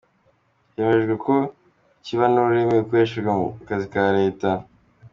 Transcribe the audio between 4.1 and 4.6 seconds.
Leta.